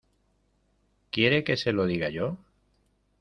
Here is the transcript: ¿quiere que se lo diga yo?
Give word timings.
¿quiere 1.11 1.43
que 1.43 1.57
se 1.57 1.73
lo 1.73 1.85
diga 1.85 2.09
yo? 2.09 2.35